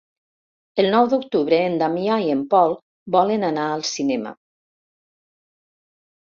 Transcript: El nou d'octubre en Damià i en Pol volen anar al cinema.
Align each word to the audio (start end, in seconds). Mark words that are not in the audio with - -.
El 0.83 0.87
nou 0.93 1.09
d'octubre 1.11 1.59
en 1.65 1.75
Damià 1.81 2.15
i 2.29 2.33
en 2.37 2.41
Pol 2.53 2.73
volen 3.17 3.45
anar 3.51 3.67
al 3.75 3.85
cinema. 3.91 4.33